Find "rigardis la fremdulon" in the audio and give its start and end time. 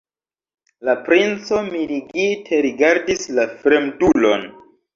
2.69-4.51